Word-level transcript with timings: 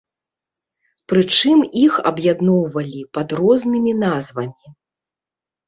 Прычым, 1.13 1.57
іх 1.85 1.93
аб'ядноўвалі 2.11 3.03
пад 3.21 3.27
рознымі 3.43 3.97
назвамі. 4.07 4.77